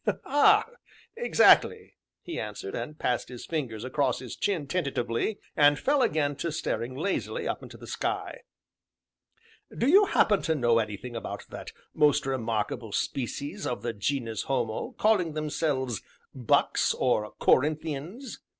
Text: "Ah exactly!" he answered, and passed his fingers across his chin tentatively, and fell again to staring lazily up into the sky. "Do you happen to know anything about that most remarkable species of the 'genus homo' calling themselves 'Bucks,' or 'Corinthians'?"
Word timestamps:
"Ah 0.25 0.65
exactly!" 1.15 1.93
he 2.23 2.39
answered, 2.39 2.73
and 2.73 2.97
passed 2.97 3.29
his 3.29 3.45
fingers 3.45 3.83
across 3.83 4.17
his 4.17 4.35
chin 4.35 4.65
tentatively, 4.65 5.37
and 5.55 5.77
fell 5.77 6.01
again 6.01 6.35
to 6.37 6.51
staring 6.51 6.95
lazily 6.95 7.47
up 7.47 7.61
into 7.61 7.77
the 7.77 7.85
sky. 7.85 8.39
"Do 9.69 9.87
you 9.87 10.05
happen 10.05 10.41
to 10.41 10.55
know 10.55 10.79
anything 10.79 11.15
about 11.15 11.45
that 11.49 11.71
most 11.93 12.25
remarkable 12.25 12.91
species 12.91 13.67
of 13.67 13.83
the 13.83 13.93
'genus 13.93 14.41
homo' 14.49 14.93
calling 14.97 15.33
themselves 15.33 16.01
'Bucks,' 16.33 16.95
or 16.95 17.33
'Corinthians'?" 17.39 18.39